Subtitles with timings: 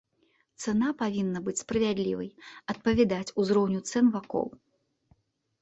[0.61, 2.29] Цана павінна быць справядлівай,
[2.75, 4.47] адпавядаць узроўню цэн вакол.